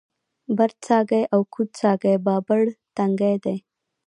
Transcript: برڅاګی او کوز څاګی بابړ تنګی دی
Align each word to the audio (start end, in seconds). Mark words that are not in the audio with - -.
برڅاګی 0.57 1.23
او 1.33 1.41
کوز 1.53 1.69
څاګی 1.79 2.13
بابړ 2.25 2.61
تنګی 2.95 3.35
دی 3.43 3.57